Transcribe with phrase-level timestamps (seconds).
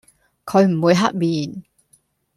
[0.47, 1.63] 佢唔會黑面